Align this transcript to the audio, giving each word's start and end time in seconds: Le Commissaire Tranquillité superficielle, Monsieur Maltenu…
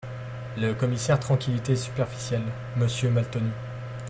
Le 0.57 0.73
Commissaire 0.73 1.19
Tranquillité 1.19 1.75
superficielle, 1.75 2.41
Monsieur 2.75 3.11
Maltenu… 3.11 3.51